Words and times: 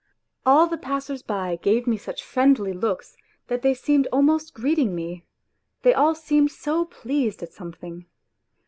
All 0.47 0.65
the 0.65 0.79
passers 0.79 1.21
by 1.21 1.57
gave 1.57 1.85
me 1.85 1.95
such 1.95 2.23
friendly 2.23 2.73
looks 2.73 3.17
that 3.49 3.61
they 3.61 3.75
seemed 3.75 4.07
almost 4.11 4.55
greeting 4.55 4.95
me, 4.95 5.25
they 5.83 5.93
all 5.93 6.15
seemed 6.15 6.49
so 6.49 6.85
pleased 6.85 7.43
at 7.43 7.53
some 7.53 7.71
thing. 7.73 8.07